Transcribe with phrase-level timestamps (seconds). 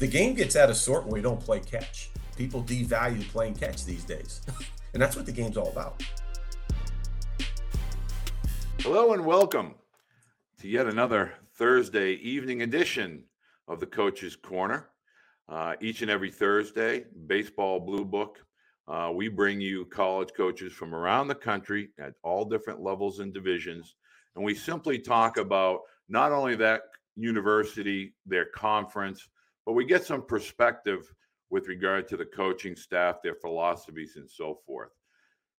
[0.00, 2.08] the game gets out of sort when we don't play catch.
[2.34, 4.40] People devalue playing catch these days.
[4.94, 6.02] and that's what the game's all about.
[8.78, 9.74] Hello and welcome
[10.58, 13.24] to yet another Thursday evening edition
[13.68, 14.88] of the Coach's Corner.
[15.50, 18.38] Uh, each and every Thursday, Baseball Blue Book,
[18.88, 23.34] uh, we bring you college coaches from around the country at all different levels and
[23.34, 23.96] divisions.
[24.34, 26.84] And we simply talk about not only that
[27.16, 29.28] university, their conference,
[29.70, 31.14] but we get some perspective
[31.48, 34.90] with regard to the coaching staff, their philosophies, and so forth.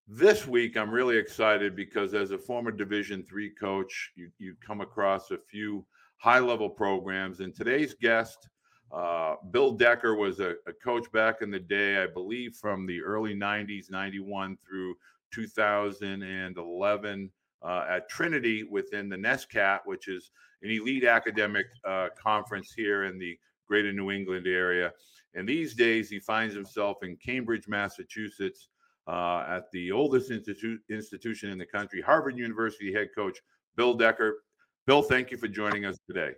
[0.05, 4.81] This week, I'm really excited because as a former Division three coach, you, you come
[4.81, 5.85] across a few
[6.17, 7.39] high level programs.
[7.39, 8.49] And today's guest,
[8.93, 13.01] uh, Bill Decker, was a, a, coach back in the day, I believe, from the
[13.01, 14.93] early 90s, 91 through
[15.33, 20.31] 2011 uh, at Trinity within the NESCAC, which is
[20.63, 23.39] an elite academic uh, conference here in the
[23.71, 24.91] greater New England area.
[25.33, 28.67] And these days, he finds himself in Cambridge, Massachusetts,
[29.07, 33.37] uh, at the oldest institu- institution in the country, Harvard University head coach
[33.77, 34.43] Bill Decker.
[34.85, 36.31] Bill, thank you for joining us today.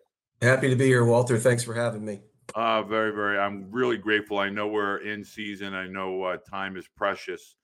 [0.43, 1.39] Happy to be here, Walter.
[1.39, 2.21] Thanks for having me.
[2.53, 3.39] Uh, very, very.
[3.39, 4.37] I'm really grateful.
[4.37, 5.73] I know we're in season.
[5.73, 7.55] I know uh, time is precious.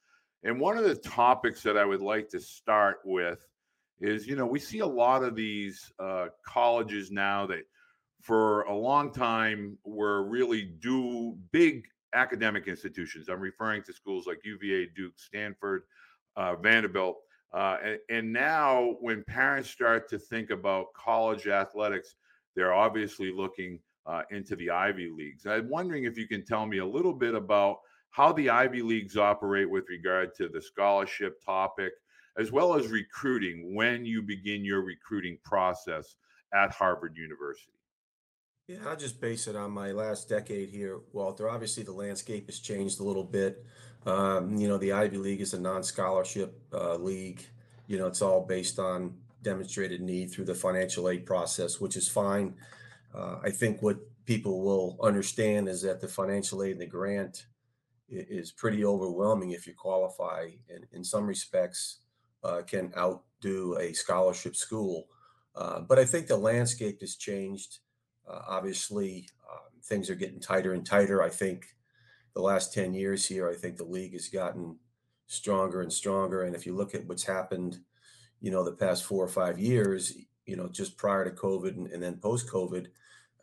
[0.44, 3.45] And one of the topics that I would like to start with
[4.02, 7.66] is, you know, we see a lot of these uh, colleges now that
[8.22, 13.30] for a long time were really do big academic institutions.
[13.30, 15.84] I'm referring to schools like UVA, Duke, Stanford,
[16.36, 17.17] uh, Vanderbilt.
[17.53, 22.16] Uh, and, and, now, when parents start to think about college athletics,
[22.56, 25.47] they're obviously looking uh, into the Ivy Leagues.
[25.47, 27.80] I'm wondering if you can tell me a little bit about
[28.12, 31.94] how the Ivy Leagues operate with regard to the scholarship topic,
[32.38, 36.16] as well as recruiting when you begin your recruiting process
[36.53, 37.78] at Harvard University.
[38.70, 41.50] Yeah, I'll just base it on my last decade here, Walter.
[41.50, 43.66] Obviously, the landscape has changed a little bit.
[44.06, 47.44] Um, you know, the Ivy League is a non-scholarship uh, league.
[47.88, 52.07] You know, it's all based on demonstrated need through the financial aid process, which is
[52.07, 52.53] fine.
[53.12, 53.97] Uh, I think what
[54.28, 57.47] people will understand is that the financial aid and the grant
[58.07, 62.01] is pretty overwhelming if you qualify, and in some respects,
[62.44, 65.07] uh, can outdo a scholarship school.
[65.56, 67.80] Uh, but I think the landscape has changed.
[68.29, 71.22] Uh, obviously, um, things are getting tighter and tighter.
[71.22, 71.75] I think
[72.35, 74.78] the last 10 years here, I think the league has gotten
[75.28, 76.44] stronger and stronger.
[76.44, 77.79] And if you look at what's happened,
[78.41, 80.13] you know, the past four or five years,
[80.45, 82.88] you know, just prior to COVID and, and then post COVID,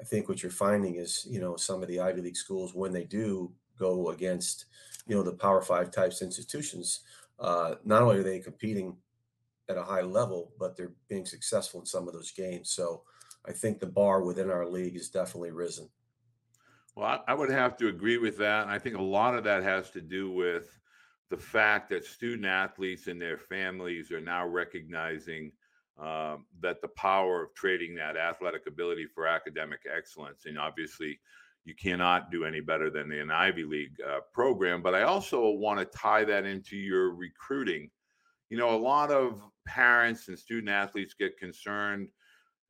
[0.01, 2.93] I think what you're finding is, you know, some of the Ivy League schools, when
[2.93, 4.67] they do go against,
[5.07, 7.01] you know, the Power Five types institutions,
[7.39, 8.97] uh, not only are they competing
[9.69, 12.71] at a high level, but they're being successful in some of those games.
[12.71, 13.03] So,
[13.49, 15.89] I think the bar within our league has definitely risen.
[16.97, 18.69] Well, I, would have to agree with that.
[18.69, 20.79] I think a lot of that has to do with
[21.29, 25.53] the fact that student athletes and their families are now recognizing
[25.99, 30.47] um, that the power of trading that athletic ability for academic excellence.
[30.47, 31.19] And obviously,
[31.67, 34.83] you cannot do any better than an Ivy League uh, program.
[34.83, 37.91] But I also want to tie that into your recruiting.
[38.51, 42.09] You know, a lot of parents and student athletes get concerned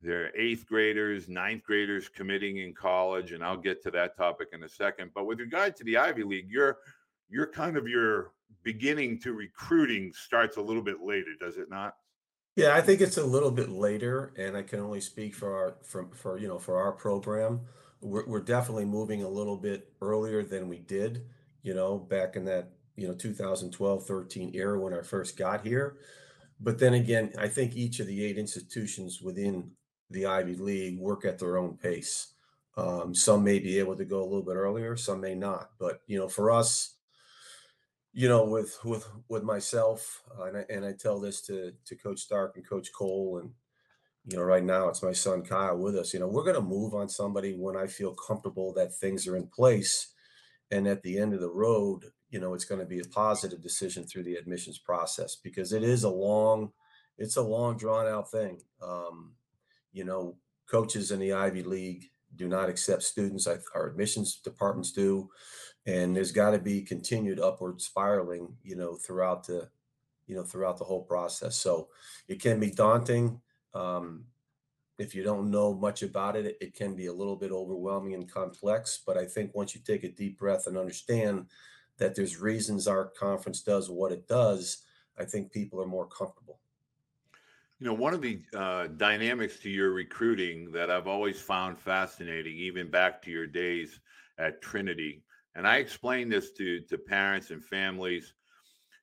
[0.07, 4.63] they're eighth graders, ninth graders committing in college, and I'll get to that topic in
[4.63, 5.11] a second.
[5.15, 6.79] But with regard to the Ivy League, you're
[7.29, 11.97] you're kind of your beginning to recruiting starts a little bit later, does it not?
[12.57, 15.77] Yeah, I think it's a little bit later, and I can only speak for our
[16.15, 17.61] for you know for our program.
[18.01, 21.27] We're, we're definitely moving a little bit earlier than we did,
[21.63, 25.97] you know, back in that you know 2012 13 era when I first got here.
[26.59, 29.73] But then again, I think each of the eight institutions within
[30.11, 32.33] the Ivy League work at their own pace.
[32.77, 35.71] Um, some may be able to go a little bit earlier, some may not.
[35.79, 36.97] But you know, for us,
[38.13, 41.97] you know, with with with myself, uh, and, I, and I tell this to to
[41.97, 43.51] Coach Stark and Coach Cole, and
[44.27, 46.13] you know, right now it's my son Kyle with us.
[46.13, 49.37] You know, we're going to move on somebody when I feel comfortable that things are
[49.37, 50.09] in place,
[50.71, 53.63] and at the end of the road, you know, it's going to be a positive
[53.63, 56.73] decision through the admissions process because it is a long,
[57.19, 58.61] it's a long drawn out thing.
[58.83, 59.36] Um,
[59.97, 60.37] you know,
[60.71, 63.49] coaches in the Ivy League do not accept students.
[63.75, 65.31] Our admissions departments do,
[65.87, 69.71] and there's got to be continued upward spiraling, you know, throughout the,
[70.27, 71.57] you know, throughout the whole process.
[71.57, 71.89] So
[72.29, 73.41] it can be daunting.
[73.73, 74.25] Um,
[74.99, 78.31] if you don't know much about it, it can be a little bit overwhelming and
[78.31, 79.01] complex.
[79.07, 81.47] But I think once you take a deep breath and understand
[81.97, 84.83] that there's reasons our conference does what it does,
[85.19, 86.59] I think people are more comfortable.
[87.79, 92.57] You know, one of the uh, dynamics to your recruiting that I've always found fascinating,
[92.57, 94.01] even back to your days
[94.39, 95.23] at Trinity,
[95.55, 98.33] and I explain this to to parents and families.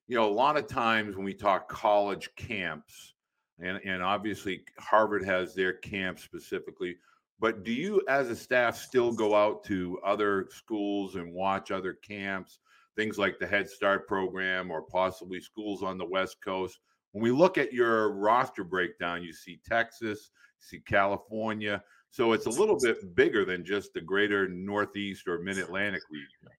[0.08, 3.14] You know, a lot of times when we talk college camps,
[3.60, 6.96] and and obviously Harvard has their camp specifically,
[7.40, 11.94] but do you, as a staff, still go out to other schools and watch other
[11.94, 12.58] camps,
[12.96, 16.80] things like the Head Start program, or possibly schools on the West Coast?
[17.14, 21.82] When we look at your roster breakdown, you see Texas, you see California.
[22.10, 26.50] So it's a little bit bigger than just the greater Northeast or Mid Atlantic region.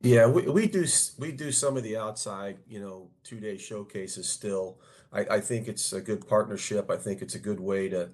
[0.00, 0.86] Yeah, we, we do
[1.18, 4.80] we do some of the outside, you know, two day showcases still.
[5.12, 6.90] I, I think it's a good partnership.
[6.90, 8.10] I think it's a good way to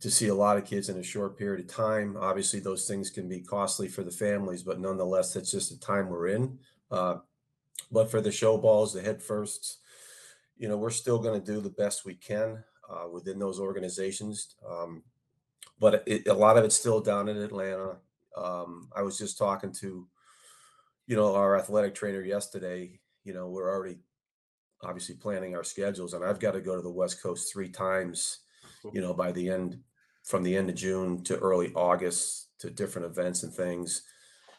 [0.00, 2.16] to see a lot of kids in a short period of time.
[2.18, 6.08] Obviously, those things can be costly for the families, but nonetheless, that's just the time
[6.08, 6.58] we're in.
[6.90, 7.18] Uh,
[7.92, 9.78] but for the show balls, the head firsts,
[10.62, 14.54] you know, we're still going to do the best we can uh, within those organizations.
[14.64, 15.02] Um,
[15.80, 17.96] but it, a lot of it's still down in Atlanta.
[18.36, 20.06] Um, I was just talking to,
[21.08, 23.00] you know, our athletic trainer yesterday.
[23.24, 23.98] You know, we're already
[24.84, 28.38] obviously planning our schedules, and I've got to go to the West Coast three times,
[28.92, 29.80] you know, by the end
[30.22, 34.02] from the end of June to early August to different events and things,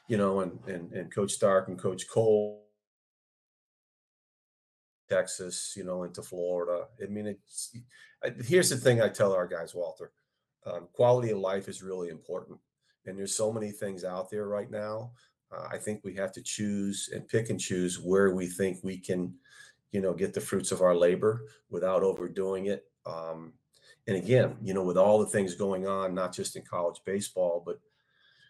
[0.10, 2.63] you know, and and and Coach Stark and Coach Cole,
[5.14, 6.86] Texas, you know, into Florida.
[7.02, 7.76] I mean, it's
[8.24, 10.12] I, here's the thing I tell our guys, Walter,
[10.66, 12.60] um, quality of life is really important,
[13.06, 15.12] and there's so many things out there right now.
[15.52, 18.98] Uh, I think we have to choose and pick and choose where we think we
[18.98, 19.36] can,
[19.92, 22.86] you know, get the fruits of our labor without overdoing it.
[23.06, 23.54] Um,
[24.08, 27.62] and again, you know, with all the things going on, not just in college baseball,
[27.66, 27.80] but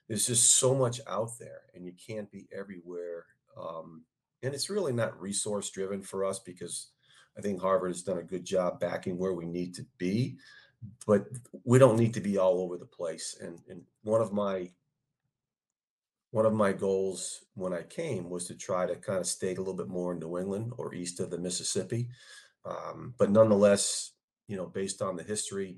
[0.08, 3.26] there's just so much out there and you can't be everywhere.
[3.60, 4.04] Um,
[4.44, 6.90] and it's really not resource driven for us because
[7.38, 10.38] I think Harvard has done a good job backing where we need to be,
[11.08, 11.26] but
[11.64, 13.38] we don't need to be all over the place.
[13.42, 14.70] And, and one of my
[16.32, 19.58] one of my goals when I came was to try to kind of stay a
[19.60, 22.10] little bit more in New England or east of the Mississippi.
[22.66, 24.14] Um, but nonetheless,
[24.48, 25.78] you know, based on the history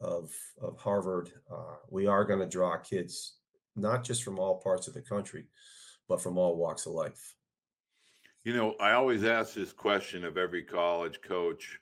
[0.00, 0.30] of
[0.60, 3.34] of Harvard, uh, we are going to draw kids
[3.74, 5.46] not just from all parts of the country,
[6.08, 7.34] but from all walks of life.
[8.44, 11.78] You know, I always ask this question of every college coach.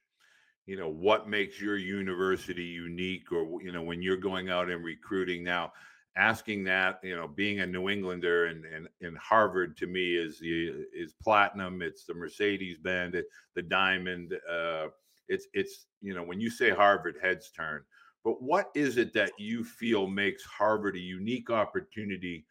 [0.67, 4.85] You know, what makes your university unique, or you know, when you're going out and
[4.85, 5.73] recruiting now,
[6.17, 10.39] asking that, you know, being a New Englander and and, and Harvard to me is
[10.41, 11.81] the is platinum.
[11.81, 13.17] It's the Mercedes Benz,
[13.55, 14.35] the diamond.
[14.51, 14.89] Uh,
[15.29, 17.83] it's it's you know, when you say Harvard, heads turn.
[18.25, 22.45] But what is it that you feel makes Harvard a unique opportunity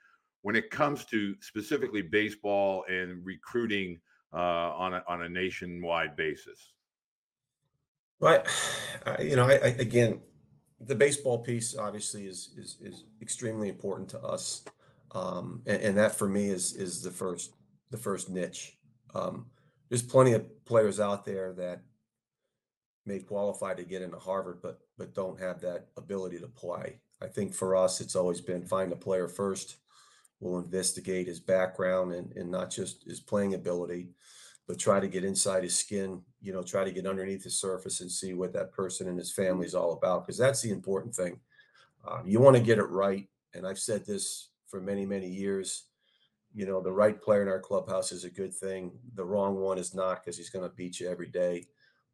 [0.47, 3.99] when it comes to specifically baseball and recruiting
[4.33, 6.71] uh, on a, on a nationwide basis.
[8.21, 8.47] But
[9.05, 10.21] I, you know, I, I again,
[10.79, 14.63] the baseball piece obviously is is is extremely important to us,
[15.11, 17.55] um, and, and that for me is is the first
[17.91, 18.77] the first niche.
[19.13, 19.47] Um,
[19.89, 21.81] there's plenty of players out there that
[23.05, 27.01] may qualify to get into Harvard, but but don't have that ability to play.
[27.21, 29.75] I think for us, it's always been find a player first.
[30.39, 34.10] We'll investigate his background and and not just his playing ability,
[34.68, 36.22] but try to get inside his skin.
[36.42, 39.31] You know, try to get underneath the surface and see what that person and his
[39.31, 41.39] family is all about, because that's the important thing.
[42.07, 45.86] Uh, you want to get it right, and I've said this for many many years.
[46.53, 48.91] You know, the right player in our clubhouse is a good thing.
[49.15, 51.67] The wrong one is not, because he's going to beat you every day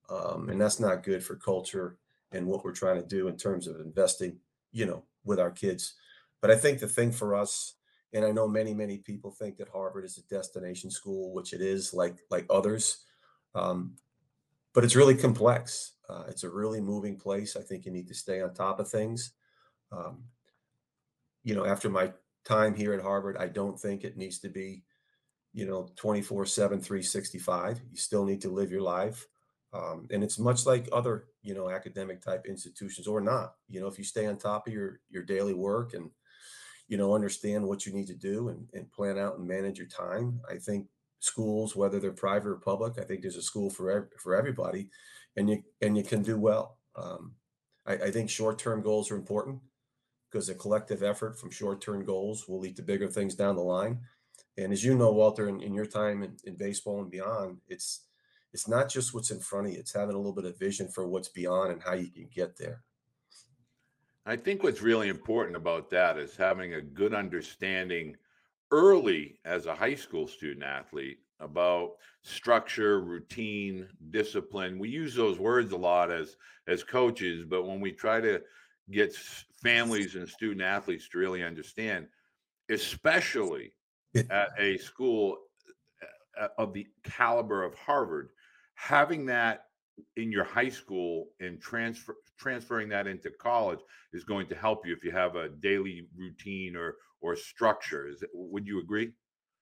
[0.10, 1.98] um, and that's not good for culture
[2.32, 4.38] and what we're trying to do in terms of investing
[4.72, 5.94] you know with our kids
[6.42, 7.75] but i think the thing for us
[8.13, 11.62] and i know many many people think that harvard is a destination school which it
[11.62, 13.05] is like like others.
[13.55, 13.96] Um,
[14.74, 15.91] but it's really complex.
[16.10, 17.55] Uh, it's a really moving place.
[17.55, 19.34] I think you need to stay on top of things.
[19.91, 20.24] Um,
[21.43, 22.12] you know after my
[22.46, 24.84] time here at harvard i don't think it needs to be
[25.53, 29.27] you know 24 7 365 you still need to live your life.
[29.74, 33.55] Um, and it's much like other you know academic type institutions or not.
[33.67, 36.12] You know if you stay on top of your your daily work and
[36.88, 39.88] you know understand what you need to do and, and plan out and manage your
[39.88, 40.40] time.
[40.50, 40.88] I think
[41.20, 44.90] schools whether they're private or public i think there's a school for ev- for everybody
[45.36, 46.78] and you and you can do well.
[46.96, 47.34] Um,
[47.86, 49.60] I, I think short-term goals are important
[50.32, 54.00] because a collective effort from short-term goals will lead to bigger things down the line.
[54.58, 58.06] And as you know walter in, in your time in, in baseball and beyond it's
[58.54, 60.88] it's not just what's in front of you it's having a little bit of vision
[60.88, 62.84] for what's beyond and how you can get there
[64.25, 68.15] I think what's really important about that is having a good understanding
[68.72, 74.80] early as a high school student athlete about structure, routine, discipline.
[74.80, 76.38] We use those words a lot as
[76.68, 78.42] as coaches, but when we try to
[78.92, 79.13] get
[79.62, 82.08] families and student athletes to really understand,
[82.70, 83.74] especially
[84.30, 85.38] at a school
[86.39, 88.30] uh, of the caliber of Harvard,
[88.75, 89.65] having that
[90.15, 93.79] in your high school and transfer transferring that into college
[94.12, 98.07] is going to help you if you have a daily routine or or structure.
[98.07, 99.13] Is would you agree?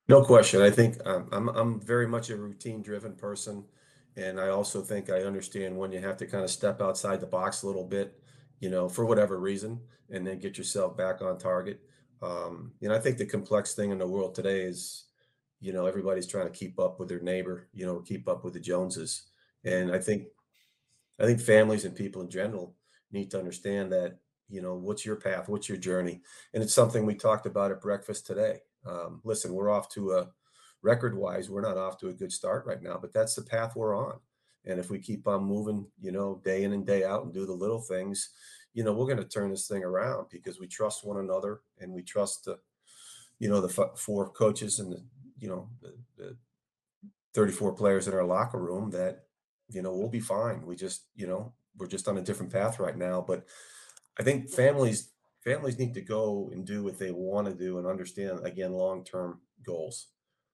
[0.07, 0.61] No question.
[0.61, 3.63] I think um, I'm I'm very much a routine driven person,
[4.15, 7.27] and I also think I understand when you have to kind of step outside the
[7.27, 8.19] box a little bit,
[8.59, 11.81] you know, for whatever reason, and then get yourself back on target.
[12.21, 15.05] Um, know, I think the complex thing in the world today is,
[15.59, 18.53] you know, everybody's trying to keep up with their neighbor, you know, keep up with
[18.53, 19.30] the Joneses,
[19.63, 20.27] and I think
[21.20, 22.75] I think families and people in general
[23.12, 24.18] need to understand that,
[24.50, 26.22] you know, what's your path, what's your journey,
[26.53, 28.60] and it's something we talked about at breakfast today.
[28.86, 30.30] Um, listen, we're off to a
[30.82, 33.75] record wise, we're not off to a good start right now, but that's the path
[33.75, 34.20] we're on.
[34.65, 37.46] And if we keep on moving, you know, day in and day out and do
[37.46, 38.30] the little things,
[38.74, 41.91] you know, we're going to turn this thing around because we trust one another and
[41.91, 42.58] we trust the,
[43.39, 45.03] you know, the f- four coaches and the,
[45.39, 46.38] you know, the, the
[47.34, 49.25] 34 players in our locker room that,
[49.72, 50.66] you know, we'll be fine.
[50.66, 53.24] We just, you know, we're just on a different path right now.
[53.25, 53.46] But
[54.20, 55.12] I think families
[55.44, 59.40] families need to go and do what they want to do and understand again long-term
[59.66, 60.08] goals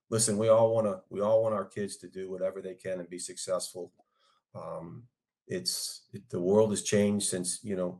[0.09, 2.99] listen we all want to we all want our kids to do whatever they can
[2.99, 3.91] and be successful
[4.55, 5.03] um,
[5.47, 7.99] it's it, the world has changed since you know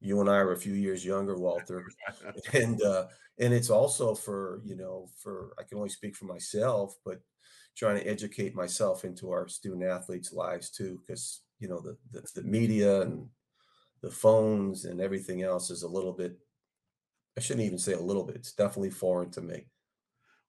[0.00, 1.84] you and i are a few years younger walter
[2.52, 3.06] and uh
[3.38, 7.20] and it's also for you know for i can only speak for myself but
[7.76, 12.26] trying to educate myself into our student athletes lives too because you know the, the
[12.34, 13.26] the media and
[14.02, 16.36] the phones and everything else is a little bit
[17.36, 18.36] I shouldn't even say a little bit.
[18.36, 19.66] It's definitely foreign to me.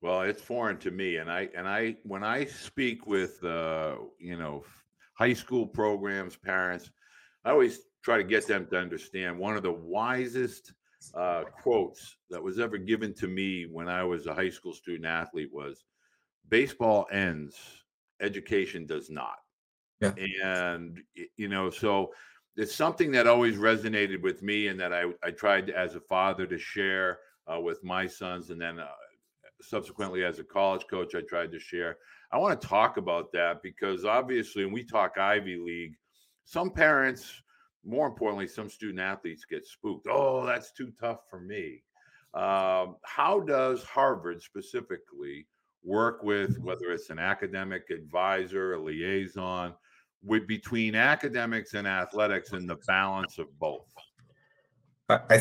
[0.01, 4.37] Well, it's foreign to me, and I and I when I speak with uh, you
[4.37, 4.63] know
[5.13, 6.91] high school programs, parents,
[7.45, 10.73] I always try to get them to understand one of the wisest
[11.15, 15.05] uh, quotes that was ever given to me when I was a high school student
[15.05, 15.85] athlete was,
[16.53, 17.55] "Baseball ends,
[18.21, 19.37] education does not."
[20.01, 20.13] Yeah.
[20.43, 21.01] And
[21.35, 22.13] you know, so
[22.55, 26.45] it's something that always resonated with me and that I, I tried as a father
[26.45, 27.17] to share
[27.51, 28.51] uh, with my sons.
[28.51, 28.87] And then uh,
[29.61, 31.97] subsequently as a college coach, I tried to share.
[32.31, 35.95] I want to talk about that because obviously, when we talk Ivy League,
[36.45, 37.41] some parents,
[37.83, 40.07] more importantly, some student athletes get spooked.
[40.07, 41.81] Oh, that's too tough for me.
[42.35, 45.47] Um, how does Harvard specifically
[45.83, 49.73] work with whether it's an academic advisor, a liaison,
[50.23, 53.85] with between academics and athletics and the balance of both?
[55.09, 55.39] I, I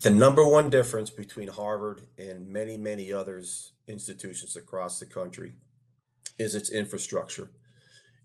[0.00, 5.52] the number one difference between Harvard and many, many others institutions across the country
[6.38, 7.50] is its infrastructure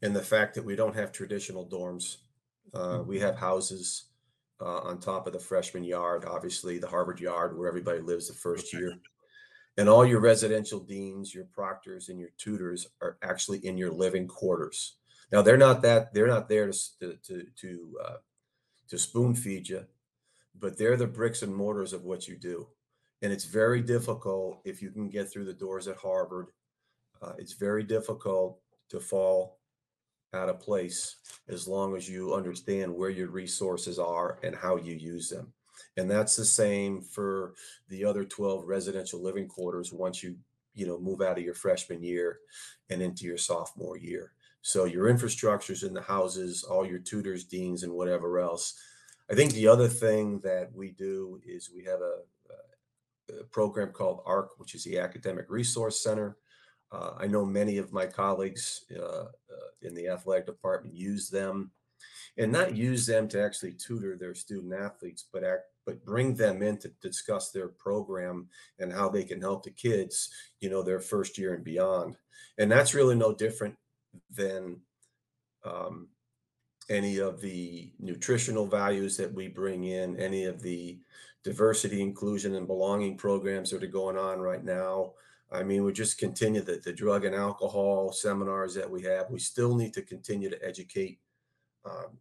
[0.01, 2.17] and the fact that we don't have traditional dorms.
[2.73, 4.05] Uh, we have houses
[4.59, 8.33] uh, on top of the freshman yard, obviously the Harvard yard where everybody lives the
[8.33, 8.93] first year.
[9.77, 14.27] And all your residential deans, your proctors, and your tutors are actually in your living
[14.27, 14.97] quarters.
[15.31, 18.17] Now they're not that they're not there to to to uh,
[18.89, 19.85] to spoon feed you,
[20.59, 22.67] but they're the bricks and mortars of what you do,
[23.21, 26.47] and it's very difficult if you can get through the doors at Harvard.
[27.21, 29.59] Uh, it's very difficult to fall
[30.33, 31.17] out of place
[31.47, 35.53] as long as you understand where your resources are and how you use them.
[35.97, 37.55] And that's the same for
[37.89, 40.37] the other 12 residential living quarters once you,
[40.75, 42.39] you know, move out of your freshman year
[42.89, 44.31] and into your sophomore year.
[44.61, 48.79] So your infrastructure's in the houses, all your tutors, deans, and whatever else.
[49.29, 54.21] I think the other thing that we do is we have a, a program called
[54.25, 56.37] ARC, which is the Academic Resource Center.
[56.91, 61.71] Uh, I know many of my colleagues uh, uh, in the athletic department use them,
[62.37, 66.61] and not use them to actually tutor their student athletes, but act, but bring them
[66.61, 70.29] in to discuss their program and how they can help the kids,
[70.59, 72.17] you know, their first year and beyond.
[72.57, 73.75] And that's really no different
[74.29, 74.81] than
[75.63, 76.09] um,
[76.89, 80.99] any of the nutritional values that we bring in, any of the
[81.45, 85.13] diversity, inclusion, and belonging programs that are going on right now.
[85.49, 89.29] I mean, we just continue the, the drug and alcohol seminars that we have.
[89.29, 91.19] We still need to continue to educate,
[91.85, 92.17] um,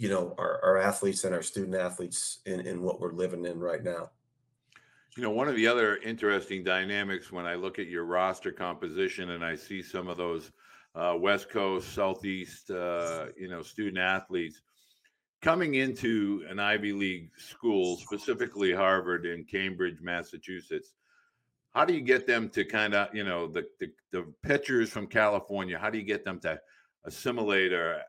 [0.00, 3.60] you know, our, our athletes and our student athletes in, in what we're living in
[3.60, 4.08] right now.
[5.14, 9.32] You know, one of the other interesting dynamics when I look at your roster composition
[9.32, 10.52] and I see some of those
[10.94, 14.62] uh, West Coast, Southeast, uh, you know, student athletes
[15.42, 20.94] coming into an Ivy League school, specifically Harvard in Cambridge, Massachusetts.
[21.74, 25.06] how do you get them to kind of you know the, the the pitchers from
[25.06, 25.78] California?
[25.78, 26.58] How do you get them to
[27.04, 28.00] assimilate or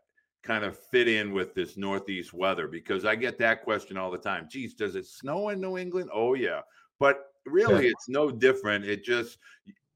[0.44, 2.68] kind of fit in with this northeast weather?
[2.68, 4.48] Because I get that question all the time.
[4.50, 6.10] Geez, does it snow in New England?
[6.14, 6.62] Oh yeah,
[7.00, 7.92] but really, Yeah.
[7.92, 8.86] it's no different.
[8.86, 9.38] It just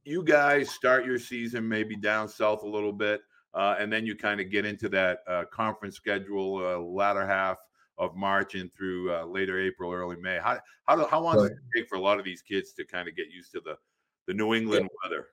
[0.03, 3.21] you guys start your season maybe down south a little bit,
[3.53, 7.57] uh, and then you kind of get into that uh, conference schedule uh, latter half
[7.97, 10.37] of March and through uh, later April, early May.
[10.37, 12.85] How how do, how long does it take for a lot of these kids to
[12.85, 13.77] kind of get used to the
[14.27, 15.27] the New England weather?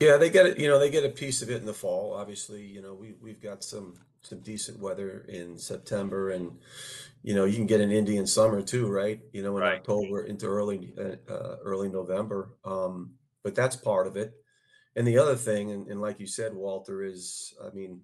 [0.00, 2.14] Yeah, they get it, you know, they get a piece of it in the fall.
[2.14, 6.58] Obviously, you know, we we've got some some decent weather in September and
[7.22, 9.18] you know, you can get an Indian summer too, right?
[9.32, 9.78] You know, in Right.
[9.78, 12.50] October into early uh, uh, early November.
[12.64, 14.34] Um, but that's part of it.
[14.94, 18.02] And the other thing, and, and like you said, Walter, is I mean,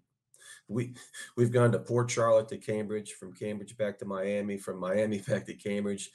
[0.69, 0.95] we
[1.37, 5.45] we've gone to Port Charlotte to Cambridge, from Cambridge back to Miami, from Miami back
[5.47, 6.11] to Cambridge,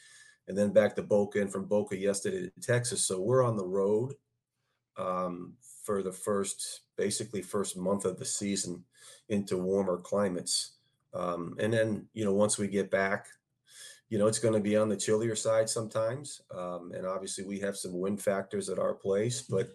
[0.47, 3.05] and then back to Boca, and from Boca yesterday to Texas.
[3.05, 4.13] So we're on the road
[4.97, 5.53] um,
[5.85, 8.83] for the first, basically first month of the season
[9.29, 10.73] into warmer climates.
[11.13, 13.27] Um, and then, you know, once we get back,
[14.09, 16.41] you know, it's going to be on the chillier side sometimes.
[16.55, 19.69] Um, and obviously we have some wind factors at our place, but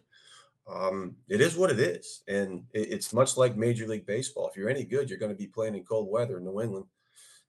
[0.73, 2.23] um, it is what it is.
[2.29, 4.49] And it, it's much like Major League Baseball.
[4.49, 6.87] If you're any good, you're going to be playing in cold weather in New England.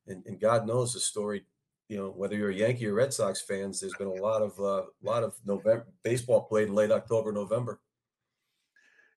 [0.07, 1.45] And, and God knows the story,
[1.87, 4.59] you know, whether you're a Yankee or Red Sox fans, there's been a lot of,
[4.59, 7.79] uh, lot of November baseball played in late October, November.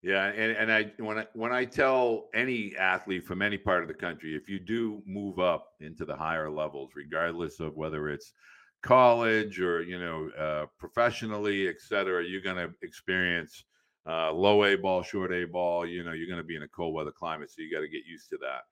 [0.05, 3.89] Yeah, and and I when I when I tell any athlete from any part of
[3.89, 8.35] the country, if you do move up into the higher levels, regardless of whether it's
[8.83, 13.65] college or you know uh, professionally, et cetera, you're going to experience
[14.07, 15.87] uh, low A ball, short A ball.
[15.87, 17.89] You know, you're going to be in a cold weather climate, so you got to
[17.89, 18.65] get used to that.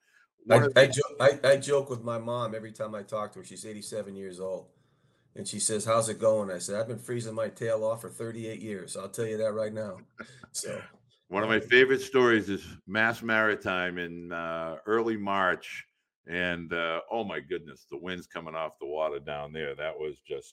[0.51, 3.45] I, I, jo- I, I joke with my mom every time I talk to her.
[3.45, 4.67] She's 87 years old.
[5.35, 6.51] And she says, How's it going?
[6.51, 8.97] I said, I've been freezing my tail off for 38 years.
[8.97, 9.99] I'll tell you that right now.
[10.51, 10.79] So,
[11.33, 15.87] One of my favorite stories is Mass Maritime in uh, early March,
[16.27, 19.75] and uh, oh my goodness, the winds coming off the water down there.
[19.75, 20.53] That was just,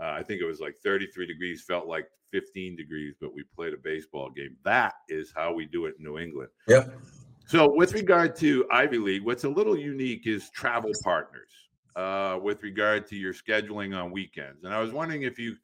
[0.00, 3.74] uh, I think it was like 33 degrees, felt like 15 degrees, but we played
[3.74, 4.56] a baseball game.
[4.64, 6.50] That is how we do it in New England.
[6.68, 6.96] yep.
[7.48, 11.50] So, with regard to Ivy League, what's a little unique is travel partners
[11.96, 14.62] uh, with regard to your scheduling on weekends.
[14.62, 15.56] And I was wondering if you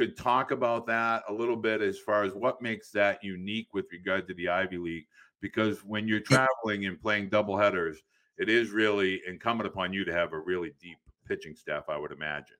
[0.00, 3.84] could talk about that a little bit as far as what makes that unique with
[3.92, 5.04] regard to the Ivy League.
[5.42, 7.98] Because when you're traveling and playing double headers,
[8.38, 10.96] it is really incumbent upon you to have a really deep
[11.28, 12.56] pitching staff, I would imagine.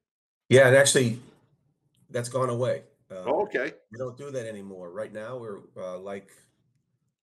[0.50, 0.66] Yeah.
[0.66, 1.18] And actually,
[2.10, 2.82] that's gone away.
[3.10, 3.72] Uh, Oh, okay.
[3.90, 4.90] We don't do that anymore.
[4.90, 6.28] Right now, we're uh, like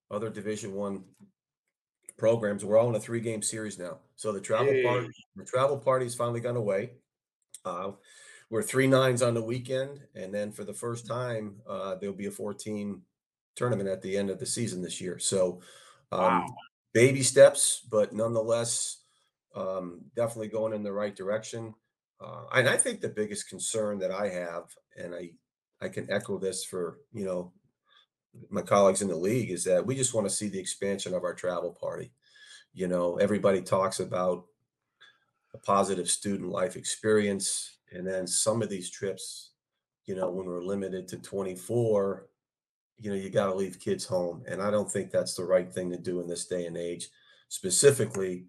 [0.09, 1.03] other Division One
[2.17, 2.65] programs.
[2.65, 3.99] We're all in a three-game series now.
[4.15, 5.11] So the travel part, Yay.
[5.35, 6.93] the travel party's finally gone away.
[7.63, 7.91] Uh,
[8.49, 12.27] we're three nines on the weekend, and then for the first time, uh, there'll be
[12.27, 13.03] a four-team
[13.55, 15.19] tournament at the end of the season this year.
[15.19, 15.61] So,
[16.11, 16.67] um, Wow.
[16.93, 19.03] baby steps, but nonetheless,
[19.55, 21.75] um, definitely going in the right direction.
[22.19, 25.31] Uh, and I think the biggest concern that I have, and I
[25.81, 27.53] I can echo this for you know
[28.49, 31.23] my colleagues in the league, is that we just want to see the expansion of
[31.23, 32.13] our travel party.
[32.73, 34.47] You know, everybody talks about
[35.53, 39.51] a positive student life experience, and then some of these trips,
[40.05, 42.27] you know, when we're limited to 24,
[42.97, 45.71] you know, you got to leave kids home, and I don't think that's the right
[45.71, 47.09] thing to do in this day and age,
[47.49, 48.45] specifically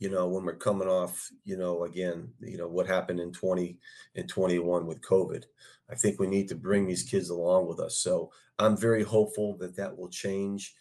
[0.00, 3.78] you know, when we're coming off, you know, again, you know, what happened in 20
[4.16, 5.44] and 21 with COVID.
[5.90, 7.98] I think we need to bring these kids along with us.
[7.98, 10.74] So I'm very hopeful that that will change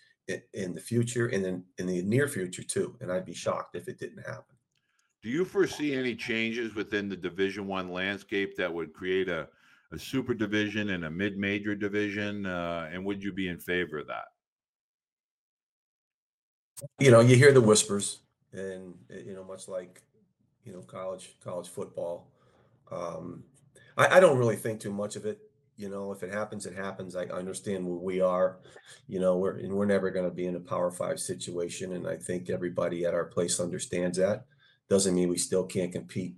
[0.54, 2.96] in, the future and in, in the near future too.
[3.02, 4.56] And I'd be shocked if it didn't happen.
[5.22, 9.50] Do you foresee any changes within the Division One landscape that would create a,
[9.92, 12.46] a super division and a mid-major division?
[12.46, 14.26] Uh, and would you be in favor of that?
[17.00, 18.20] You know, you hear the whispers
[18.54, 20.02] and, you know, much like,
[20.64, 22.32] you know, college, college football.
[22.90, 23.44] Um,
[23.98, 25.40] I, I don't really think too much of it.
[25.76, 27.16] You know, if it happens, it happens.
[27.16, 28.60] I understand where we are.
[29.08, 32.06] You know, we're and we're never going to be in a Power Five situation, and
[32.06, 34.46] I think everybody at our place understands that.
[34.90, 36.36] Doesn't mean we still can't compete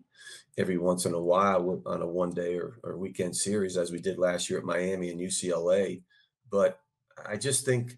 [0.58, 4.00] every once in a while on a one day or, or weekend series, as we
[4.00, 6.02] did last year at Miami and UCLA.
[6.50, 6.80] But
[7.26, 7.98] I just think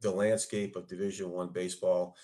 [0.00, 2.16] the landscape of Division One baseball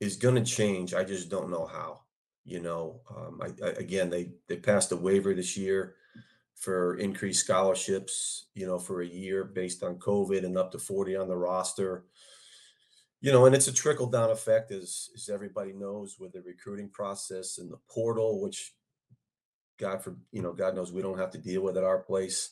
[0.00, 0.94] is going to change.
[0.94, 2.00] I just don't know how.
[2.44, 5.96] You know, um, I, I, again, they they passed a waiver this year
[6.54, 8.46] for increased scholarships.
[8.54, 12.04] You know, for a year based on COVID and up to forty on the roster.
[13.20, 16.90] You know, and it's a trickle down effect, as as everybody knows, with the recruiting
[16.90, 18.74] process and the portal, which
[19.78, 22.50] God for you know, God knows we don't have to deal with at our place.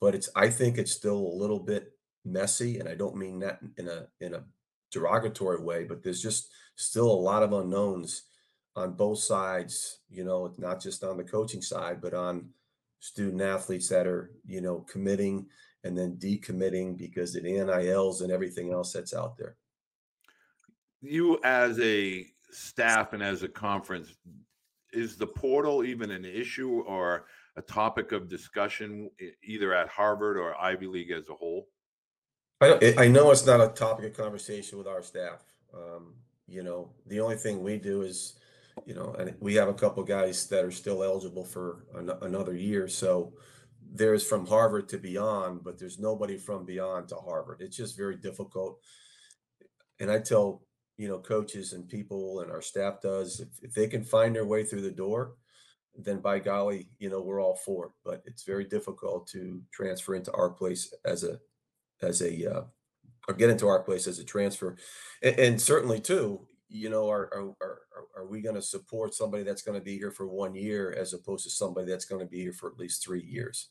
[0.00, 1.92] but it's I think it's still a little bit
[2.24, 4.44] messy, and I don't mean that in a in a
[4.92, 8.24] derogatory way, but there's just still a lot of unknowns
[8.76, 12.50] on both sides, you know, not just on the coaching side, but on
[13.00, 15.46] student athletes that are, you know, committing
[15.84, 19.56] and then decommitting because of the NILs and everything else that's out there.
[21.02, 24.14] You as a staff and as a conference,
[24.92, 29.10] is the portal even an issue or a topic of discussion
[29.42, 31.68] either at Harvard or Ivy League as a whole?
[32.60, 35.42] I I know it's not a topic of conversation with our staff.
[35.72, 36.14] Um,
[36.46, 38.38] you know, the only thing we do is,
[38.84, 42.54] you know, and we have a couple guys that are still eligible for an, another
[42.54, 42.88] year.
[42.88, 43.32] So
[43.92, 47.58] there's from Harvard to beyond, but there's nobody from beyond to Harvard.
[47.60, 48.78] It's just very difficult.
[49.98, 50.62] And I tell,
[51.00, 54.44] you know, coaches and people and our staff does, if, if they can find their
[54.44, 55.36] way through the door,
[55.94, 57.92] then by golly, you know, we're all for it.
[58.04, 61.40] But it's very difficult to transfer into our place as a
[62.02, 62.62] as a uh,
[63.26, 64.76] or get into our place as a transfer,
[65.22, 67.78] and, and certainly too, you know, are are are,
[68.18, 71.14] are we going to support somebody that's going to be here for one year as
[71.14, 73.70] opposed to somebody that's going to be here for at least three years?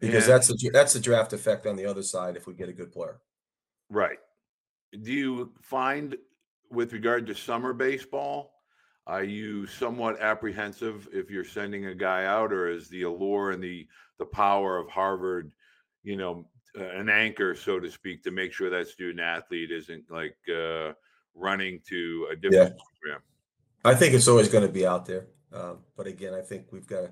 [0.00, 2.68] Because And that's the that's the draft effect on the other side if we get
[2.68, 3.20] a good player.
[3.88, 4.18] right.
[5.00, 6.16] Do you find
[6.70, 8.54] with regard to summer baseball,
[9.06, 13.62] are you somewhat apprehensive if you're sending a guy out or is the allure and
[13.62, 15.52] the the power of Harvard,
[16.04, 16.46] you know,
[16.78, 20.92] uh, an anchor so to speak to make sure that student athlete isn't like uh
[21.34, 23.22] running to a Yeah, different program?
[23.84, 26.86] I think it's always going to be out there, um, but again, I think we've
[26.86, 27.10] got a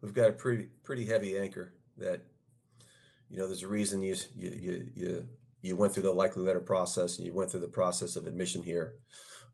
[0.00, 2.22] we've got a pretty pretty heavy anchor that
[3.28, 5.28] you know there's a reason you you you you,
[5.62, 8.62] you went through the likely letter process and you went through the process of admission
[8.62, 8.94] here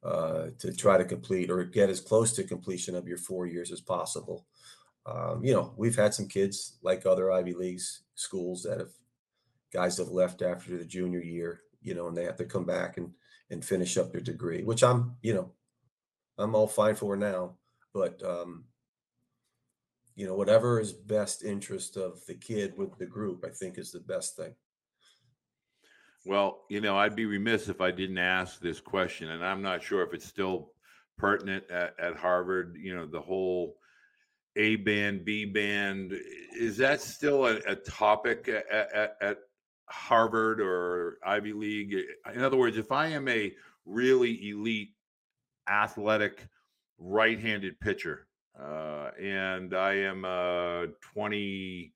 [0.05, 3.73] uh, to try to complete or get as close to completion of your four years
[3.73, 4.47] as possible.
[5.05, 8.93] Um, you know, we've had some kids like other Ivy Leagues schools that have
[9.73, 12.97] guys have left after the junior year, you know, and they have to come back
[12.97, 13.11] and
[13.51, 15.53] and finish up their degree, which I'm, you know,
[16.37, 17.57] I'm all fine for now.
[17.95, 18.65] But um,
[20.17, 23.93] you know, whatever is best interest of the kid with the group, I think is
[23.93, 24.55] the best thing.
[26.27, 29.83] Well, you know, I'd be remiss if I didn't ask this question, and I'm not
[29.83, 30.73] sure if it's still
[31.17, 32.77] pertinent at, at Harvard.
[32.81, 33.77] You know, the whole
[34.57, 36.13] A band, B band,
[36.59, 39.39] is that still a, a topic at, at, at
[39.89, 41.95] Harvard or Ivy League?
[42.35, 43.53] In other words, if I am a
[43.85, 44.95] really elite
[45.69, 46.49] athletic
[46.99, 48.27] right-handed pitcher,
[48.61, 51.93] uh, and I am a 20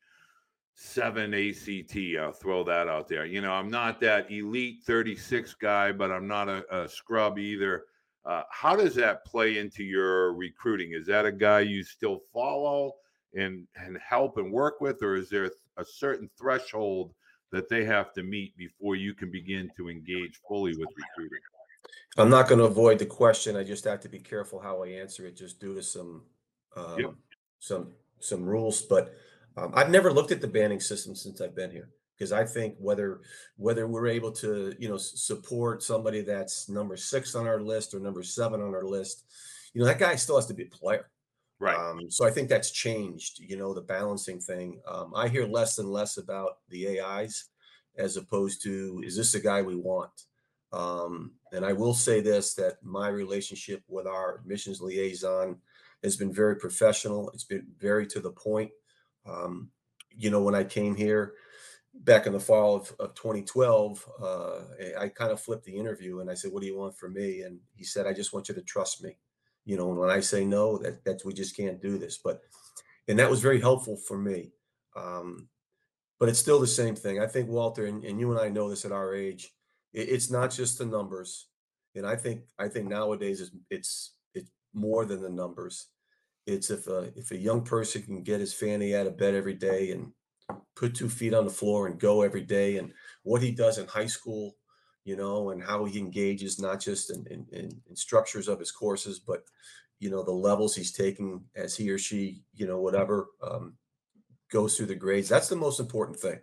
[0.81, 1.97] seven ACT.
[2.19, 3.27] I'll throw that out there.
[3.27, 7.85] You know, I'm not that elite 36 guy, but I'm not a, a scrub either.
[8.25, 10.93] Uh, how does that play into your recruiting?
[10.93, 12.95] Is that a guy you still follow
[13.35, 17.13] and and help and work with, or is there a certain threshold
[17.53, 21.39] that they have to meet before you can begin to engage fully with recruiting?
[22.17, 23.57] I'm not going to avoid the question.
[23.57, 26.23] I just have to be careful how I answer it, just due to some
[26.77, 27.07] Yep.
[27.07, 27.17] um,
[27.59, 28.83] some some rules.
[28.83, 29.15] But
[29.57, 32.75] um, I've never looked at the banning system since I've been here because I think
[32.79, 33.21] whether
[33.57, 38.01] whether we're able to you know support somebody that's number six on our list or
[38.01, 39.25] number seven on our list,
[39.73, 41.11] you know that guy still has to be a player.
[41.59, 41.77] Right.
[41.77, 43.41] Um, so I think that's changed.
[43.41, 44.81] You know the balancing thing.
[44.87, 47.49] Um, I hear less and less about the AIs
[47.99, 50.27] as opposed to is this the guy we want?
[50.73, 55.57] Um, and I will say this that my relationship with our admissions liaison
[56.05, 57.31] has been very professional.
[57.31, 58.71] It's been very to the point.
[59.27, 59.71] Um,
[60.17, 61.35] you know, when I came here
[61.95, 64.25] back in the fall of, of 2012, uh,
[64.99, 67.15] I, I kind of flipped the interview and I said, What do you want from
[67.15, 67.43] me?
[67.43, 69.17] And he said, I just want you to trust me.
[69.65, 72.19] You know, and when I say no, that that's we just can't do this.
[72.23, 72.41] But
[73.09, 74.53] and that was very helpful for me.
[74.97, 75.49] Um,
[76.19, 77.21] but it's still the same thing.
[77.21, 79.51] I think Walter and, and you and I know this at our age.
[79.93, 81.49] It, it's not just the numbers,
[81.95, 85.89] and I think I think nowadays it's it's it's more than the numbers.
[86.51, 89.55] It's if a if a young person can get his fanny out of bed every
[89.55, 90.13] day and
[90.77, 93.87] put two feet on the floor and go every day, and what he does in
[93.87, 94.57] high school,
[95.05, 98.73] you know, and how he engages not just in in, in, in structures of his
[98.73, 99.45] courses, but
[99.99, 103.29] you know the levels he's taking as he or she, you know, whatever.
[103.43, 103.77] Um,
[104.51, 105.29] goes through the grades.
[105.29, 106.41] That's the most important thing.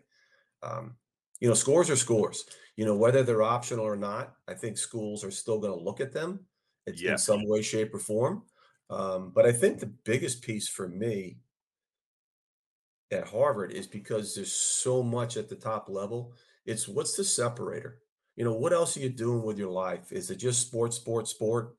[0.63, 0.95] Um,
[1.39, 2.45] you know, scores are scores.
[2.75, 5.99] You know, whether they're optional or not, I think schools are still going to look
[5.99, 6.45] at them
[6.85, 8.43] in, in some way, shape, or form.
[8.89, 11.37] Um, but I think the biggest piece for me
[13.11, 16.33] at Harvard is because there's so much at the top level.
[16.65, 17.99] It's what's the separator?
[18.35, 20.11] You know, what else are you doing with your life?
[20.11, 21.75] Is it just sport, sport, sport?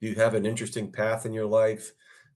[0.00, 1.92] Do you have an interesting path in your life?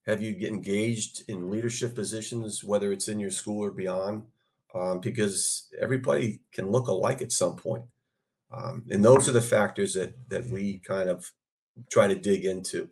[0.06, 4.22] have you get engaged in leadership positions, whether it's in your school or beyond?
[4.74, 7.84] Um, because everybody can look alike at some point.
[8.52, 11.30] Um, and those are the factors that that we kind of
[11.90, 12.88] try to dig into.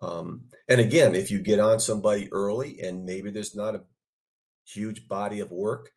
[0.00, 3.82] Um, and again, if you get on somebody early and maybe there's not a
[4.66, 5.90] huge body of work,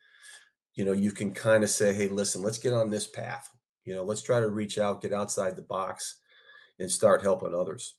[0.75, 3.49] you know, you can kind of say, hey, listen, let's get on this path.
[3.83, 6.19] You know, let's try to reach out, get outside the box,
[6.79, 7.95] and start helping others.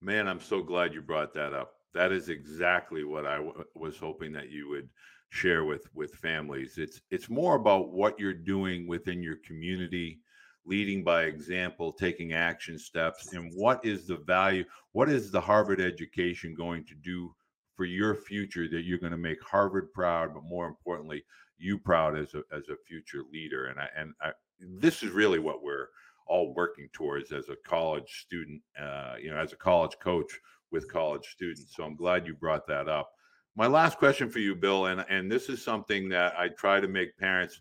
[0.00, 1.74] Man, I'm so glad you brought that up.
[1.94, 4.88] That is exactly what I w- was hoping that you would
[5.30, 6.76] share with with families.
[6.76, 10.20] It's it's more about what you're doing within your community,
[10.66, 14.64] leading by example, taking action steps, and what is the value?
[14.92, 17.34] What is the Harvard education going to do
[17.76, 21.24] for your future that you're going to make Harvard proud, but more importantly,
[21.58, 23.66] you proud as a as a future leader?
[23.66, 25.88] And I and I, this is really what we're
[26.26, 30.32] all working towards as a college student, uh, you know, as a college coach
[30.70, 31.76] with college students.
[31.76, 33.10] So I'm glad you brought that up.
[33.56, 36.88] My last question for you, Bill, and, and this is something that I try to
[36.88, 37.60] make parents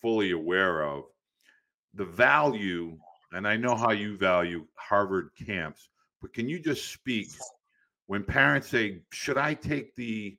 [0.00, 1.04] fully aware of
[1.94, 2.98] the value,
[3.32, 5.88] and I know how you value Harvard camps,
[6.20, 7.28] but can you just speak
[8.06, 10.36] when parents say, Should I take the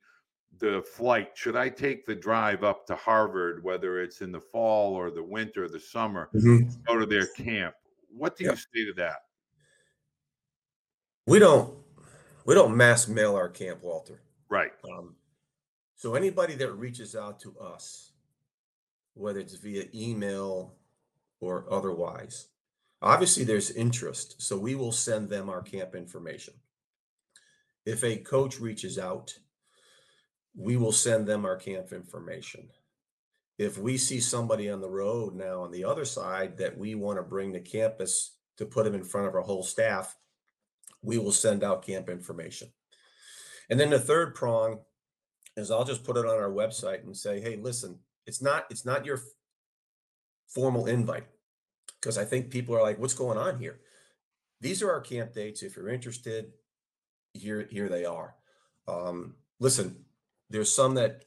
[0.58, 1.32] the flight?
[1.34, 5.22] Should I take the drive up to Harvard, whether it's in the fall or the
[5.22, 6.84] winter or the summer, Mhm.
[6.86, 7.74] go to their camp?
[8.08, 9.26] What do you say to that?
[11.26, 11.76] We don't
[12.44, 14.20] we don't mass mail our camp, Walter.
[14.48, 14.72] Right.
[14.84, 15.16] Um,
[15.96, 18.12] so anybody that reaches out to us,
[19.14, 20.78] whether it's via email
[21.40, 22.48] or otherwise,
[23.02, 24.40] obviously there's interest.
[24.42, 26.54] So we will send them our camp information.
[27.84, 29.34] If a coach reaches out,
[30.56, 32.68] we will send them our camp information.
[33.58, 37.18] If we see somebody on the road now on the other side that we want
[37.18, 40.16] to bring to campus to put them in front of our whole staff,
[41.02, 42.68] we will send out camp information.
[43.70, 44.80] And then the third prong
[45.56, 48.84] is I'll just put it on our website and say, hey, listen, it's not it's
[48.84, 49.20] not your
[50.48, 51.26] formal invite
[52.00, 53.80] because I think people are like, what's going on here?
[54.60, 55.62] These are our camp dates.
[55.62, 56.52] If you're interested,
[57.32, 58.34] here here they are.
[58.88, 60.04] Um, listen,
[60.48, 61.24] there's some that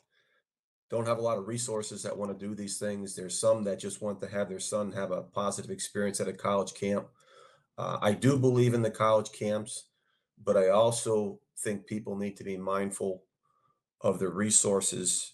[0.89, 3.15] don't have a lot of resources that want to do these things.
[3.15, 6.34] There's some that just want to have their son have a positive experience at a
[6.34, 7.08] college camp.
[7.77, 9.86] Uh, I do believe in the college camps,
[10.43, 13.23] but I also think people need to be mindful
[14.01, 15.34] of the resources.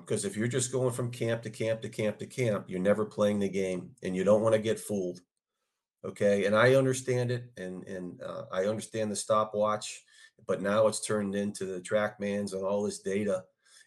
[0.00, 3.04] Because if you're just going from camp to camp to camp to camp, you're never
[3.04, 5.20] playing the game, and you don't want to get fooled.
[6.04, 10.02] Okay, and I understand it, and and uh, I understand the stopwatch,
[10.48, 13.44] but now it's turned into the trackmans and all this data,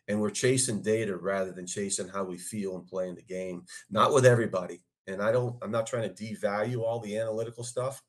[0.08, 3.66] and we're chasing data rather than chasing how we feel and playing the game.
[3.90, 5.58] Not with everybody, and I don't.
[5.62, 8.02] I'm not trying to devalue all the analytical stuff,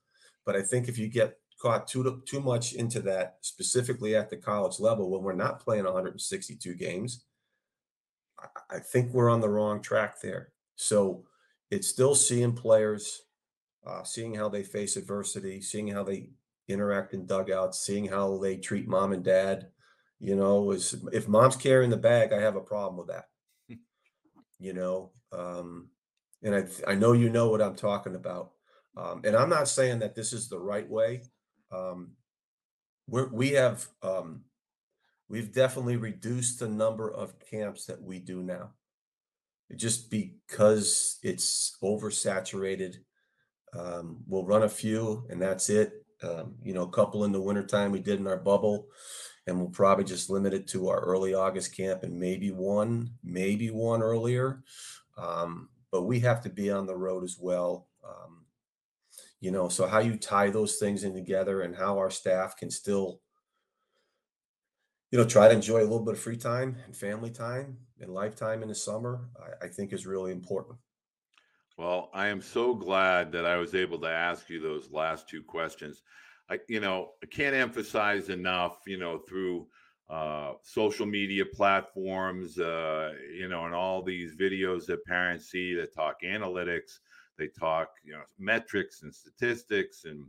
[0.44, 4.36] but I think if you get caught too too much into that, specifically at the
[4.36, 7.24] college level, when we're not playing 162 games,
[8.70, 10.52] I, think we're on the wrong track there.
[10.76, 11.24] So
[11.70, 13.22] it's still seeing players
[13.86, 16.30] uh, seeing how they face adversity, seeing how they
[16.68, 19.68] interact in dugouts, seeing how they treat mom and dad.
[20.18, 23.26] You know, is if mom's carrying the bag, I have a problem with that.
[24.58, 25.88] You know, um,
[26.42, 28.52] and I I know you know what I'm talking about.
[28.96, 31.22] Um, and I'm not saying that this is the right way.
[31.70, 32.12] Um,
[33.06, 34.44] we're, we have um,
[35.28, 38.70] we've definitely reduced the number of camps that we do now,
[39.76, 42.96] just because it's oversaturated
[43.76, 46.04] um, we'll run a few and that's it.
[46.22, 48.88] Um, you know, a couple in the wintertime we did in our bubble,
[49.46, 53.70] and we'll probably just limit it to our early August camp and maybe one, maybe
[53.70, 54.62] one earlier.
[55.18, 57.88] Um, but we have to be on the road as well.
[58.02, 58.46] Um,
[59.40, 62.70] you know, so how you tie those things in together and how our staff can
[62.70, 63.20] still,
[65.10, 68.12] you know, try to enjoy a little bit of free time and family time and
[68.12, 70.78] lifetime in the summer, I, I think is really important.
[71.78, 75.42] Well, I am so glad that I was able to ask you those last two
[75.42, 76.02] questions.
[76.48, 79.68] I, you know, I can't emphasize enough, you know, through
[80.08, 85.94] uh, social media platforms, uh, you know, and all these videos that parents see that
[85.94, 86.98] talk analytics,
[87.36, 90.24] they talk, you know, metrics and statistics, and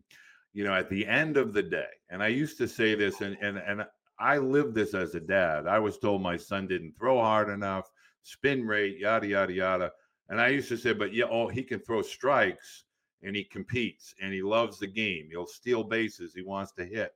[0.53, 3.37] you know, at the end of the day, and I used to say this, and
[3.39, 3.85] and and
[4.19, 5.67] I lived this as a dad.
[5.67, 7.91] I was told my son didn't throw hard enough,
[8.23, 9.91] spin rate, yada yada yada
[10.29, 12.83] and I used to say, but yeah, oh, he can throw strikes
[13.21, 15.29] and he competes and he loves the game.
[15.29, 16.33] He'll steal bases.
[16.33, 17.13] He wants to hit.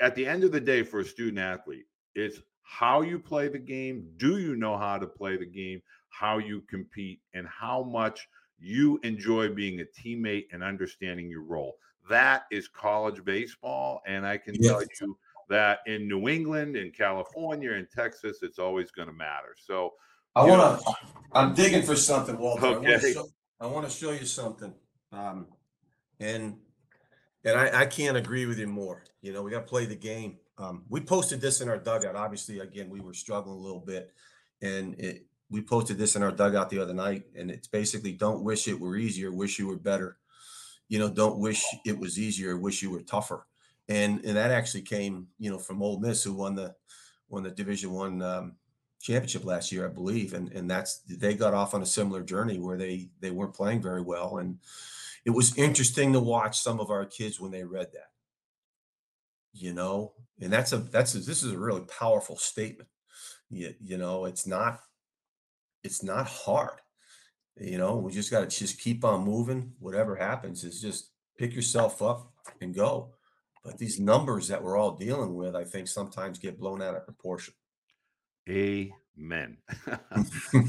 [0.00, 3.58] At the end of the day, for a student athlete, it's how you play the
[3.58, 4.12] game.
[4.16, 5.82] Do you know how to play the game?
[6.08, 8.28] How you compete and how much
[8.58, 11.78] you enjoy being a teammate and understanding your role.
[12.08, 14.02] that is college baseball.
[14.06, 14.70] And I can Yes.
[14.70, 19.54] tell you that in New England, in California, in Texas, it's always going to matter.
[19.56, 19.94] So,
[20.36, 20.94] I want to.
[21.32, 22.66] I'm digging for something, Walter.
[22.66, 23.26] I want to show,
[23.60, 24.72] I want to show you something.
[25.12, 25.46] Um,
[26.20, 26.56] and
[27.44, 29.04] and I, I can't agree with you more.
[29.22, 30.38] You know, we got to play the game.
[30.58, 32.16] Um, we posted this in our dugout.
[32.16, 34.10] Obviously, again, we were struggling a little bit,
[34.62, 35.26] and it.
[35.50, 38.80] We posted this in our dugout the other night, and it's basically don't wish it
[38.80, 40.16] were easier, wish you were better.
[40.88, 43.46] You know, don't wish it was easier, wish you were tougher.
[43.88, 46.74] And and that actually came, you know, from Ole Miss, who won the
[47.28, 48.56] won the Division One um,
[49.00, 52.58] championship last year, I believe, and and that's they got off on a similar journey
[52.58, 54.58] where they they weren't playing very well, and
[55.24, 58.10] it was interesting to watch some of our kids when they read that.
[59.52, 62.88] You know, and that's a that's a, this is a really powerful statement.
[63.50, 64.80] You, you know, it's not
[65.82, 66.80] it's not hard.
[67.60, 69.72] You know, we just got to just keep on moving.
[69.78, 73.12] Whatever happens is just pick yourself up and go.
[73.64, 77.06] But these numbers that we're all dealing with, I think sometimes get blown out of
[77.06, 77.54] proportion.
[78.48, 79.56] amen.
[80.52, 80.68] and,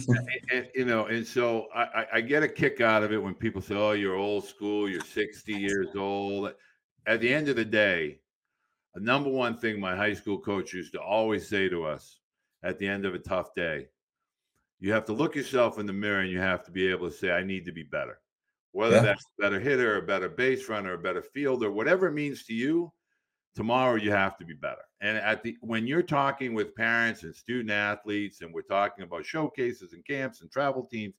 [0.51, 3.61] and, you know, and so I, I- get a kick out of it when people
[3.61, 4.89] say, "Oh, you're old school.
[4.89, 6.53] You're 60 years old."
[7.05, 8.21] At the end of the day,
[8.93, 12.19] the number one thing my high school coach used to always say to us
[12.63, 13.87] at the end of a tough day,
[14.79, 17.15] you have to look yourself in the mirror and you have to be able to
[17.15, 18.21] say, "I need to be better."
[18.75, 19.01] Whether Yeah.
[19.03, 22.53] that's a better hitter, a better base runner, a better fielder, whatever it means to
[22.53, 22.91] you,
[23.55, 27.33] tomorrow you have to be better and at the when you're talking with parents and
[27.33, 31.13] student athletes and we're talking about showcases and camps and travel teams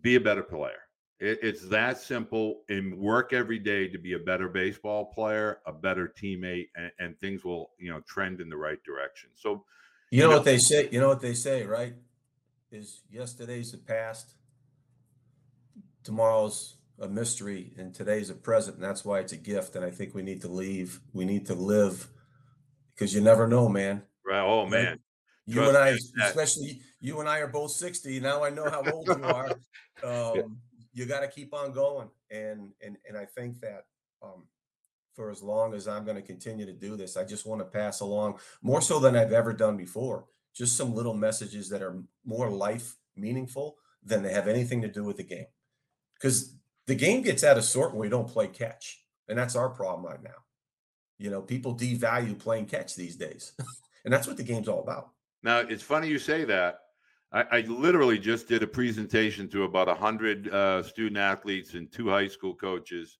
[0.00, 0.80] be a better player
[1.20, 5.72] it, it's that simple and work every day to be a better baseball player a
[5.74, 9.62] better teammate and, and things will you know trend in the right direction so
[10.10, 10.88] You know know- what they say?
[10.90, 11.94] You know what they say, right?
[12.70, 14.36] Is yesterday's the past,
[16.04, 19.76] tomorrow's a mystery, and today's a present, and that's why it's a gift.
[19.76, 21.00] And I think we need to leave.
[21.12, 22.08] We need to live
[22.94, 24.02] because you never know, man.
[24.24, 24.98] right oh man
[25.46, 28.44] You Trust and I, that- especially you and I, are both sixty now.
[28.44, 29.50] I know how old you are.
[30.04, 30.58] Um,
[30.94, 33.84] You got to keep on going, and and and I think that
[34.20, 34.46] um,
[35.14, 37.64] for as long as I'm going to continue to do this, I just want to
[37.66, 40.24] pass along more so than I've ever done before.
[40.54, 45.04] Just some little messages that are more life meaningful than they have anything to do
[45.04, 45.46] with the game,
[46.22, 46.54] because
[46.86, 50.06] the game gets out of sort when we don't play catch, and that's our problem
[50.06, 50.30] right now.
[51.18, 53.52] You know, people devalue playing catch these days,
[54.04, 55.10] and that's what the game's all about.
[55.42, 56.78] Now it's funny you say that.
[57.32, 62.08] I, I literally just did a presentation to about hundred uh, student athletes and two
[62.08, 63.18] high school coaches,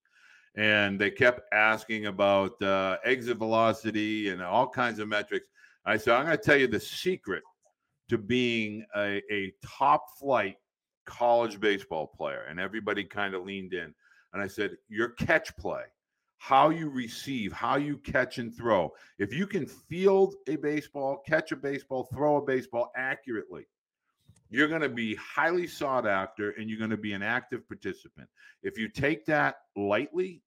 [0.54, 5.48] and they kept asking about uh, exit velocity and all kinds of metrics.
[5.84, 7.42] I said, I'm going to tell you the secret
[8.08, 10.56] to being a, a top flight
[11.04, 13.94] college baseball player, and everybody kind of leaned in.
[14.32, 15.82] And I said, your catch play,
[16.38, 18.92] how you receive, how you catch and throw.
[19.18, 23.66] If you can field a baseball, catch a baseball, throw a baseball accurately,
[24.50, 28.28] you're going to be highly sought after and you're going to be an active participant.
[28.62, 30.42] If you take that lightly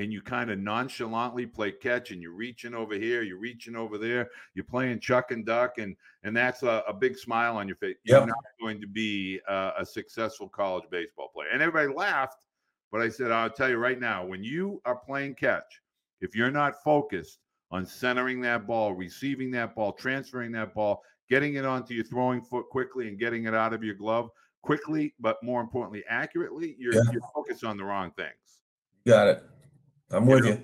[0.00, 3.98] and you kind of nonchalantly play catch and you're reaching over here, you're reaching over
[3.98, 7.76] there, you're playing chuck and duck, and and that's a, a big smile on your
[7.76, 7.96] face.
[8.04, 8.24] You're Yeah.
[8.26, 11.48] not going to be uh, a successful college baseball player.
[11.52, 12.38] And everybody laughed,
[12.90, 15.82] but I said, I'll tell you right now, when you are playing catch,
[16.20, 17.38] if you're not focused
[17.70, 22.42] on centering that ball, receiving that ball, transferring that ball, getting it onto your throwing
[22.42, 24.30] foot quickly and getting it out of your glove
[24.62, 27.02] quickly, but more importantly, accurately, you're, Yeah.
[27.12, 28.60] you're focused on the wrong things.
[29.06, 29.44] Got it.
[30.10, 30.62] I'm with you.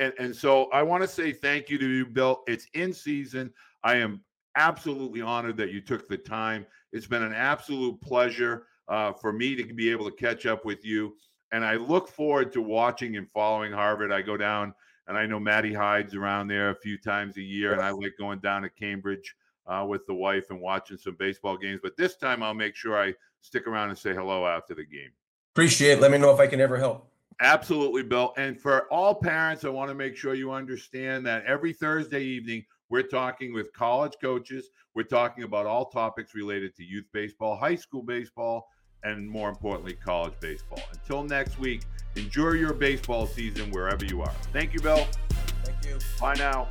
[0.00, 2.42] And, and so I want to say thank you to you, Bill.
[2.46, 3.52] It's in season.
[3.84, 4.22] I am
[4.56, 6.66] absolutely honored that you took the time.
[6.92, 10.84] It's been an absolute pleasure uh, for me to be able to catch up with
[10.84, 11.14] you.
[11.52, 14.12] And I look forward to watching and following Harvard.
[14.12, 14.74] I go down,
[15.06, 18.14] and I know Maddie hides around there a few times a year, and I like
[18.18, 19.34] going down to Cambridge
[19.66, 21.80] uh, with the wife and watching some baseball games.
[21.82, 25.10] But this time, I'll make sure I stick around and say hello after the game.
[25.54, 26.00] Appreciate it.
[26.00, 27.10] Let me know if I can ever help.
[27.40, 28.32] Absolutely, Bill.
[28.36, 32.64] And for all parents, I want to make sure you understand that every Thursday evening,
[32.90, 34.70] we're talking with college coaches.
[34.94, 38.66] We're talking about all topics related to youth baseball, high school baseball,
[39.04, 40.80] and more importantly, college baseball.
[40.92, 41.82] Until next week,
[42.16, 44.32] enjoy your baseball season wherever you are.
[44.52, 45.06] Thank you, Bill.
[45.62, 45.98] Thank you.
[46.20, 46.66] Bye now.